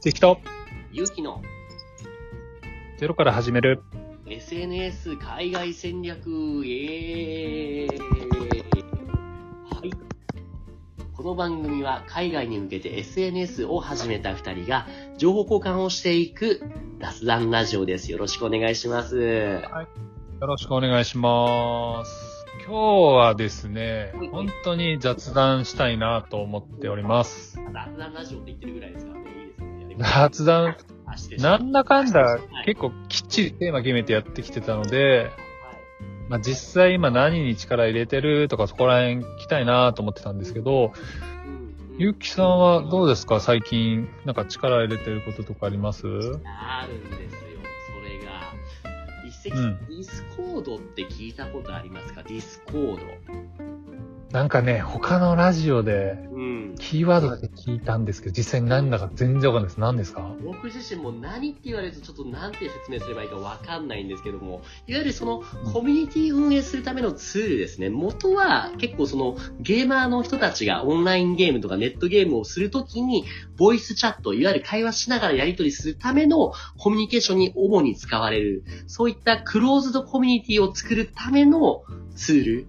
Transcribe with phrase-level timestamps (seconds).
[0.00, 0.40] 関と
[0.92, 1.42] ゆうきの
[2.98, 3.82] ゼロから始める
[4.26, 9.90] SNS 海外戦略、イエーイはい。
[11.14, 14.86] この番組は海外に向けて SNS を始めた二人が
[15.18, 16.62] 情報交換をしていく
[17.00, 18.10] 雑談ラジオです。
[18.12, 19.18] よろしくお願いします。
[19.20, 19.60] よ
[20.46, 22.46] ろしくお願いします。
[22.66, 27.56] 今日はですねはい、本当に雑談したいなと思っております。
[27.56, 29.19] 雑談ラジオって言ってるぐらいですか？
[30.00, 30.76] 雑談、
[31.38, 32.66] なんだかんだはい。
[32.66, 35.30] 結構きっちりテーマ決めてやってきてたので、はい。
[36.28, 40.92] まあ、実際今何に力入れてるとかそこら辺聞きたいなと思ってたんですけど、
[41.98, 43.40] ゆうきさんはどうですか？
[43.40, 46.06] 最近なんか力入れてることとかあります？
[46.06, 47.40] あるんですよ。
[47.92, 48.54] それが、
[49.26, 49.78] 一石、うん。
[49.86, 52.22] Discord って聞いたことありますか？
[52.22, 53.06] Discord。
[54.30, 56.29] なんかね、他のラジオでうん。
[56.80, 59.80] キーワードだけ聞いたんですけど、実際に何だか全然わかんないです。
[59.80, 60.34] 何ですか？
[60.44, 67.90] 僕自身も何って言われるとちょっとなんて説明すればいいかわかんないんですけども、いわゆるそのコミュニティ運営するためのツールですね。
[67.90, 73.24] 元は結構そのゲーマーの人たちがオンラインゲームとかネットゲームをするときに、
[73.56, 81.84] ボイスチャット、いわゆる会話しながらやり取りするためのコミュニケーションに主に使われる、そういったクローズドコミュニティを作るための
[82.16, 82.66] ツール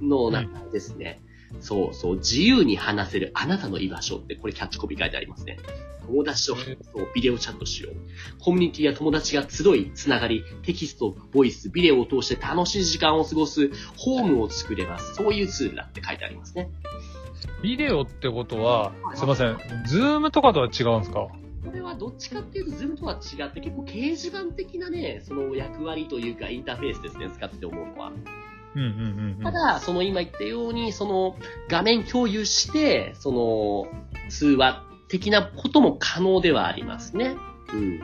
[0.00, 1.20] の中ですね。
[1.60, 5.58] そうそう、自由に話せるあなたの居場所って、これキャッチコピー書いてありますね。
[6.06, 7.94] 友達と音声ビデオチャットしよう。
[8.40, 15.14] コミュニティや友達が集い、つながり、テキスト、ボイス、ビデオを通して楽しい時間を過ごすホームを作れます。
[15.14, 16.70] そういうツールだって書いてありますね。
[17.62, 21.28] ビデオってことはは、いすいません、 Zoom とかとは違うんですか？
[21.64, 28.10] これはどっちかっていうと、 Zoom とは違って、結構掲示板的なね、その役割というかインターフェースですね、使ってて思うのは。
[28.74, 29.42] うんうんうんうん。
[29.42, 31.36] ただ、その今言ったように、その
[31.68, 37.36] 画面共有して、その通話的なことも可能ではありますね。
[37.72, 38.00] うん。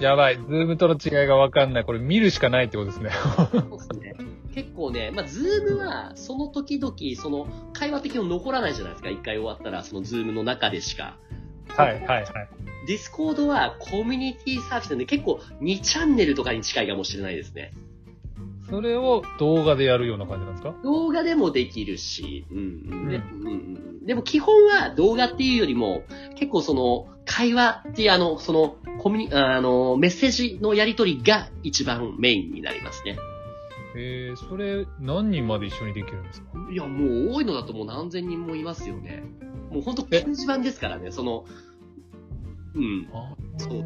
[0.00, 1.84] やばい、 Zoom との違いがわかんない。
[1.84, 3.10] これ見るしかないってことですね。
[3.50, 4.14] そうですね。
[4.54, 9.10] 結構ね、まあ、 Zoom は、その時々、その、会話的に残らないじゃないですか。
[9.10, 11.18] 一回終わったら、その Zoom の中でしか。
[11.68, 12.26] はいはいはい。
[12.86, 17.72] Discord はコミュニティサービスなんで、結構2チャンネルとかに近いかもしれないですね。
[18.68, 20.74] それを動画でやるような感じなんですか？
[20.82, 23.50] 動画でもできるし、うんうううんう
[24.02, 26.02] ん、でも基本は動画っていうよりも、
[26.36, 33.18] 結構その、会話っていうあの、その、コミュニ、あの、メッセージのやり取りが一番メインになりますね。
[33.96, 36.48] えー、それ何人まで一緒にできるんですか？
[36.70, 39.24] いや、もう多いのだともう何千人もいますよね。
[39.70, 41.44] もう本当掲示板ですからね、その、
[42.74, 43.08] うん。
[43.58, 43.82] そう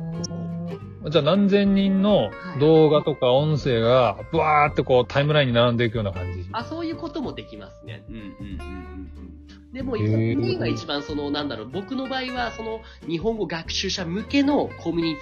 [1.08, 6.39] じゃあ何千人の動画とか音声が、ブワーってこうタイムラインに並んでいくような感じ。
[6.52, 8.04] あ、そういうこともできますね。
[8.08, 9.30] うんうんうんうんうん。
[9.72, 15.20] でも、へーメインは一番その、なんだろう、僕の場合は、その、日本語学習者向けのコミュニテ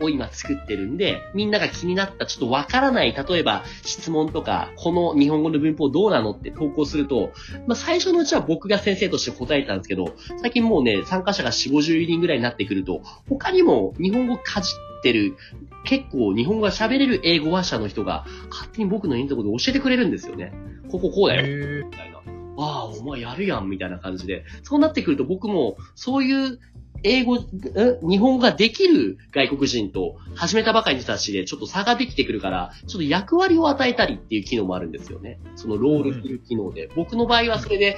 [0.00, 7.32] ィを今作ってるんで、みんなが気になった、ちょっとわからない、例えば質問とか、この日本語の文法どうなのって投稿すると、
[7.66, 15.36] まあ最初のうちは僕が先生として答えたんですけど、最近もうね、参加者が4、50人ぐらいになってくると、他にも日本語かじってる、
[15.84, 20.52] 結構日本語が喋れる英語話者の人が、勝手に僕の言うところで教えてくれるんですよね。
[20.90, 21.84] こここうだよ。
[21.86, 22.18] みたいな。
[22.58, 24.44] ああ、お前やるやん、みたいな感じで。
[24.62, 26.58] そうなってくると僕も、そういう
[27.04, 35.40] 英語、日本語ができる外国人と始めたばかりの人たちでちょっと差ができてくるから、ちょっと役割を与えたりっていう機能もあるんですよね。
[35.56, 36.88] そのロールする機能で。
[36.94, 37.96] 僕の場合はそれで、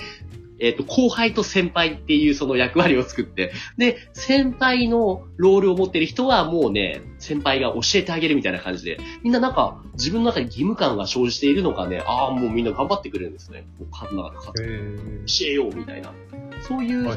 [0.59, 13.67] えっ、と、後輩と先輩っていうその役割を作って、で、先輩のロールを持ってる人はもうね、先輩が教えてあげるみたいな感じで、みんななんか自分の中に義務感が生じているのかね、ああ、もうみんな頑張ってくれるんですね。
[13.79, 16.13] もう数の中でー数へー教えようみたいな。
[16.61, 17.13] そういうの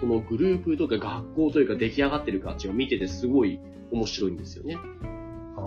[0.00, 3.60] そのグループとか学校というか出来上がってる感じを見ててすごい
[3.90, 4.78] 面白いんですよね。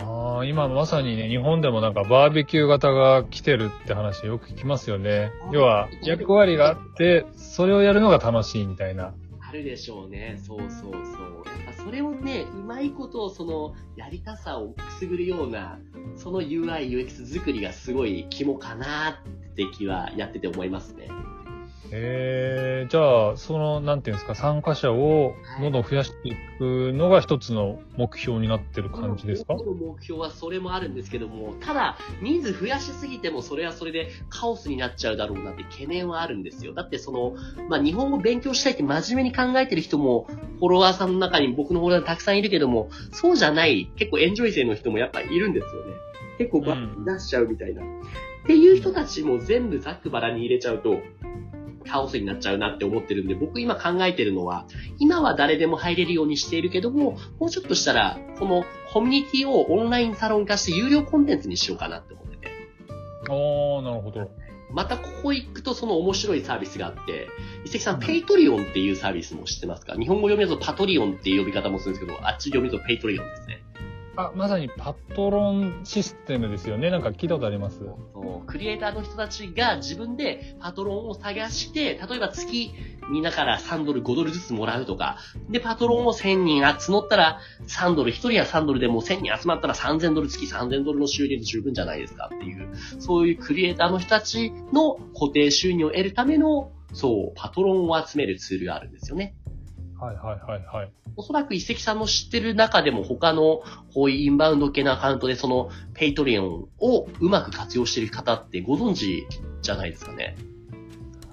[0.00, 5.30] ああ、今まさにね、日本でもなんかバーベキュー型が来てるって話よく聞きますよね。
[5.52, 9.14] 要は、役割があって、それをやるのが楽しいみたいな。
[9.40, 10.38] あるでしょうね。
[10.38, 10.90] そうそうそう。
[10.90, 15.78] やっぱそれをね、うまいことをそのやりたさをくすぐるような、
[16.16, 21.08] その UI、UX 作りがすごい肝かなって気はやってて思いますね。
[21.94, 29.52] えー、じゃあ、その、なんていうんですか、参加者をどんどん増やしていくのが一つの目標になってる感じですか？
[29.52, 36.72] 僕の目標はそれもあるんですけども、ただ、人数増やしすぎてもそれはそれでカオスになっちゃうだろうなって懸念はあるんですよ。
[36.72, 37.34] だってその、
[37.68, 40.26] まあ、日本語勉強したいって真面目に考えてる人も、
[40.60, 45.92] フォロワーさんの中に僕のフォロワーたくさんいるけども、そうじゃない、結構エンジョイ勢の人もやっぱいるんですよね。
[46.38, 47.82] 結構バッ出しちゃうみたいな。
[47.82, 50.96] っていう人たちも全部ざっくばらに入れちゃうと、
[51.82, 54.66] カオスになっちゃうなって思ってるんで、僕今考えてるのは、
[54.98, 62.48] 今は誰でも入れるようにしているけども、もうちょっとしたら、このコミュニティをオンラインサロン化して有料コンテンツにしようかなって思ってて。
[63.30, 64.30] おー、なるほど。
[64.70, 67.28] またここ行くとその面白いサービスがあって、
[67.66, 69.94] 伊関さん、 Patreon っていうサービスも知ってますか？
[69.96, 73.62] 日本語読みだとパトリオンっていう呼び方もするんですけど、あっち読みだと Patreon ですね。
[74.16, 76.90] あ、まさにパトロンシステムですよね。
[76.90, 77.78] なんか聞いたことあります。
[77.78, 82.74] そうクリエイターの人たちが自分でパトロンを探して、例えば月
[83.10, 85.18] みんなから3ドル、5ドルずつもらうとか、
[85.48, 92.68] で、パトロンを1000人募ったら3ドル、1人は3ドルでもう1000人集まったら3000ドル、月3000ドルの収入で十分じゃないですかっていう、
[92.98, 99.36] そういうクリエイターの人たちの固定収入を得るための、そう、パトロンを集めるツールがあるんですよね。
[100.02, 100.92] はいはいはいはい。
[101.16, 103.62] おそらく一石さんの知ってる中でも他の
[103.94, 109.28] こういうインバウンド系のアカウントでその Patreon をうまく活用してる方ってご存知
[109.62, 110.36] じゃないですかね。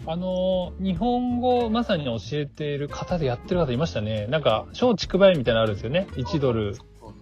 [0.05, 4.27] あのー、日本語をまさに教えている方でやってる方いましたね。
[4.27, 6.07] なんか、松竹梅みたいなのあるんですよね。
[6.13, 6.75] 1ドル、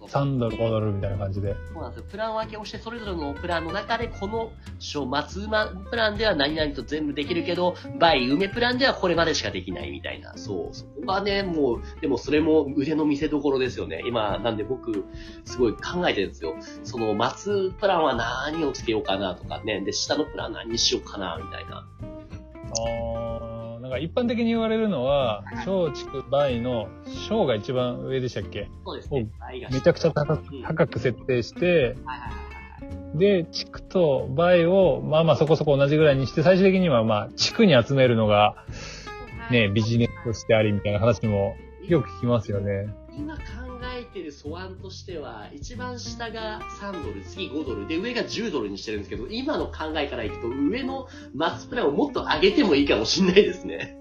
[0.08, 1.54] 3ドル、5ドルみたいな感じで。
[1.72, 2.06] そうなんですよ。
[2.10, 10.36] プラン分けをして、それぞれのプランの中で、この、小松馬プランでは何々と全部できるけど、バイ梅プランではこれまでしかできないみたいな。
[10.36, 10.74] そう。
[10.74, 14.02] そこがね、もう、でもそれも腕の見せ所ですよね。
[14.06, 15.04] 今、なんで僕、
[15.44, 16.54] すごい考えてるんですよ。
[16.84, 19.80] その、松プランは何をつけようかなとかね。
[19.82, 21.86] で、下のプラン何にしようかな、みたいな。
[22.70, 23.47] あー、
[23.88, 26.88] なんか一般的に言われるのは、小畜梅の
[27.26, 28.68] 小が一番上でしたっけ？
[28.84, 29.28] そうですね。
[29.72, 31.96] めちゃくちゃ高く設定して。
[33.14, 38.56] で、地区と倍を、まあまあそこそこ同じぐらいにして、最終的にはまあ、地区に集めるのが、
[39.50, 41.56] ね、ビジネスとしてありみたいな話も
[41.86, 42.88] よく聞きますよね。
[43.16, 43.40] 今考
[44.18, 53.96] えてる素案としては、一番下が3ドル、次5ドル、で、上が10ドルにしてるんですけど、今の考えからいくと、上のマックスプランをもっと上げてもいいかもしれないですね。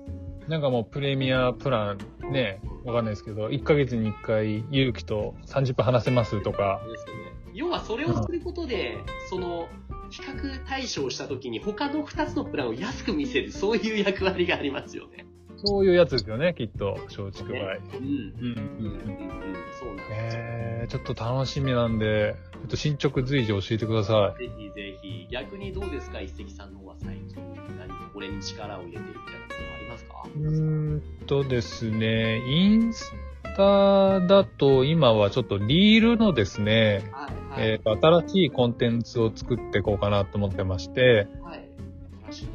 [0.47, 7.21] なんかもうプレミアプランね、わかんないですけど、1ヶ月に1回、勇気と30分話せますとか、ですよね。
[7.53, 8.97] 要はそれをすることで、
[9.29, 9.67] その、
[10.09, 15.25] 比較対象をしたときに他の2つのプランを安く見せる、そういう役割がありますよね。
[15.65, 17.59] そういうやつですよね、きっと、松竹梅。
[17.59, 17.65] うん。
[17.65, 17.77] うん
[18.43, 19.01] うんうんうん。
[19.79, 20.41] そうなんですよ。
[20.41, 24.43] えー、ちょっと楽しみなんで、ちょっと進捗随時教えてください。
[24.43, 27.43] ぜひぜひ、逆にどうですか、一石さんの方は最近、
[27.77, 30.27] 何かこれに力を入れてるみたいなことありますか？
[30.35, 33.11] うーんとですね、インス
[33.55, 37.27] タだと今はちょっとリールのですね、は
[37.59, 41.66] い、えーと、新しいコンテンツを作っていこうかなと思ってまして、はい。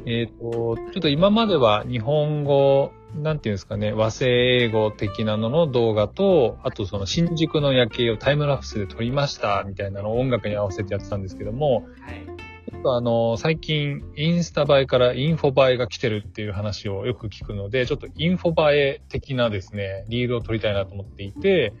[0.05, 12.32] えっ、と、ちょっと今までは日本語、なんていうんですかね、和製英語的なのの動画と、あとその新宿の夜景をタイムラプスで撮りましたみたいなのを音楽に合わせてやってたんですけども、はい。
[12.81, 21.73] とあの、最近インスタ映えからインフォ映えが来てるっていう話をよく聞くので、ちょっとインフォ映え的なですね、リールを撮りたいなと思っていて、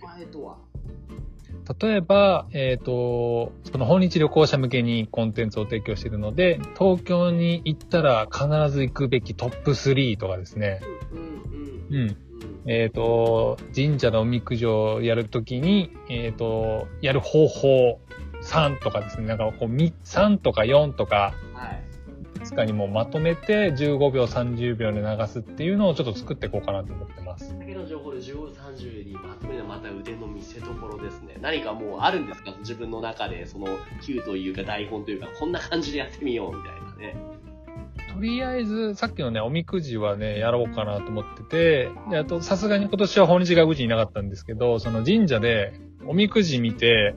[1.81, 10.81] 例えば、えっ、と、その訪日旅行者向けにコンテンツを提供しているので、東京に行ったら必ず行くべきトップ3とかですね。
[11.89, 12.17] うん。
[12.65, 17.99] えっ、と、神社のおみくじをやるときに、えっ、と、やる方法
[18.43, 19.27] 3とかですね。
[19.27, 21.83] なんかこう、み3とか4とか、はい。
[22.37, 27.57] いつかにもうまとめて15秒、30秒で流すっていうのをちょっと作っていこうかなと思ってます。
[27.57, 31.37] だけの情報で15、30にまとめるのはまた腕の見せ所ですね。
[31.41, 32.53] 何かもうあるんですか？
[32.59, 33.67] 自分の中で、その、
[34.01, 37.15] Q というか台本というか、こんな感じでやってみようみたいなね。
[38.13, 47.15] とりあえず、さっきのね、おみくじはね、やろうかなと思ってて、であと、さすがに今年は訪日外国人いなかったんですけど、その神社で、おみくじ見て、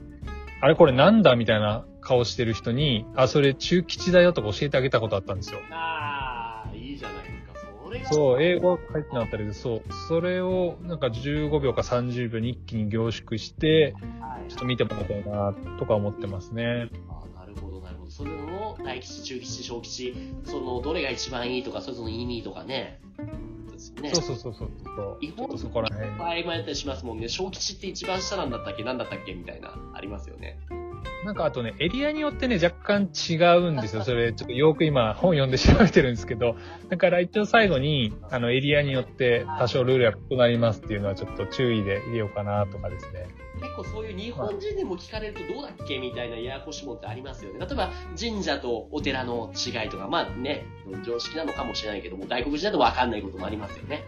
[0.59, 5.59] あれこれなんだみたいな顔してる人に、あ、それ中吉だよとか教えてあげたことあったんですよ。
[5.71, 7.53] ああ、いいじゃないですか。
[7.83, 8.09] それが。
[8.11, 16.89] そう、英語が書いてなかったりで、そう、それをなんか15秒か30秒に一気に凝縮して、はいちょっと見てもらいたいな、とか思ってますね。
[17.09, 18.11] ああ、なるほど、なるほど。
[18.11, 23.01] それの大吉、中吉、小吉、その、どれが一番いいとか、それぞれの意味とかね。
[24.01, 24.21] ですね。
[24.21, 25.17] そうそうそうそう。
[25.21, 26.17] 違法ちょっとそこら辺。
[26.17, 27.27] 場合もやったりしますもんね。
[27.29, 28.83] 小吉って一番下なんだったっけ？
[28.83, 29.33] なんだったっけ？
[29.33, 30.59] みたいな、ありますよね。
[31.27, 34.03] なんかあとね、エリアによってね、若干違うんですよ。
[34.03, 36.55] それ、ちょっとよく今本読んで調べてるんですけど、
[36.87, 43.27] だから一応最後に、あの、エリアによって多少ルールが異なりますっていうのはちょっと注意で入れようかなとかですね。
[43.61, 47.59] 結構そういう日本人でも聞かれるとどうだっけみたいなややこしいもんってありますよね。
[47.59, 50.65] 例えば神社とお寺の違いとか、まあね、
[51.05, 54.05] 常識なのかもしれないけども、外国人だと分かんないこともありますよね。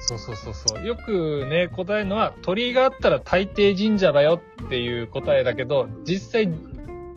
[0.00, 0.86] そうそうそうそう。
[0.86, 6.52] よくね、答えるのは、鳥居があったら大抵神社だよっていう答えだけど、実際、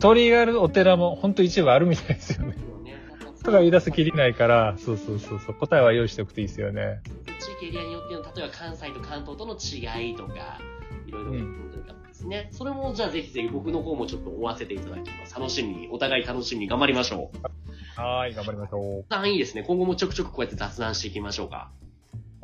[0.00, 2.56] 鳥居があるお寺も本当一部あるみたいですよね。
[2.84, 3.02] ね、
[3.42, 7.00] とか言い出すきりないから、そうそうそうそう、答えは用意しておくといいですよね。
[7.40, 10.58] 地域エリアによっての、例えば関西と関東との違いとか、
[11.06, 12.48] いろいろうんですね。
[12.52, 15.34] それも、じゃあぜひぜひ僕の方もちょっと追わせていただきます。
[15.34, 18.00] 楽しみに、お互い楽しみに頑張りましょう。
[18.00, 19.64] はーい、頑張りましょあいいですね。
[19.66, 21.70] 今後もちょくちょくこうやって雑談していきましょうか。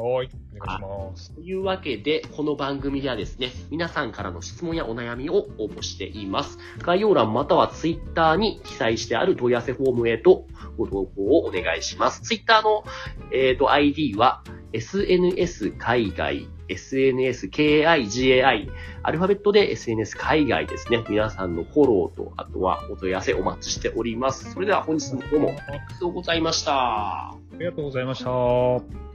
[0.00, 0.14] う。
[0.14, 1.32] はーい、お願いします。
[1.32, 6.58] というわけで、この番組ではですね、皆さんからの質問やお悩みを応募しています。
[6.78, 12.22] 概要欄またはツイッターに記載してある問い合わせフォームへとご投稿をお願いします。
[12.22, 12.84] ツイッターの、
[13.32, 14.42] えー、と ID は、
[14.72, 18.68] SNS 海外、SNS KIGAI、
[19.02, 21.04] アルファベットで SNS 海外ですね。
[21.08, 24.52] 皆さんのフォローと、あとはお問い合わせお待ちしております。
[24.52, 26.72] それでは本日もどうもありがとうございました。
[26.72, 29.09] ありがとうございました。